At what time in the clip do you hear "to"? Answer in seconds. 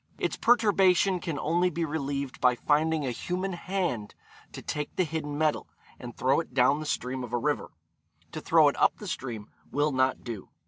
4.51-4.59, 8.31-8.41